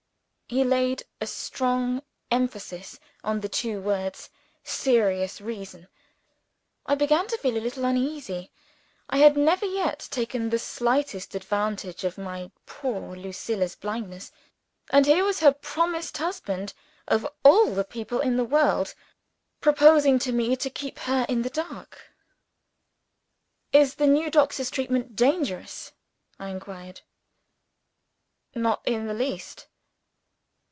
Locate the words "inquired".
26.49-26.99